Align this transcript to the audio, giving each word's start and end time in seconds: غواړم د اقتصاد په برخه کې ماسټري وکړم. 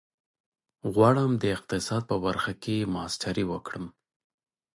غواړم 0.93 1.31
د 1.41 1.43
اقتصاد 1.55 2.01
په 2.11 2.15
برخه 2.25 2.51
کې 2.63 2.89
ماسټري 2.95 3.45
وکړم. 3.51 3.85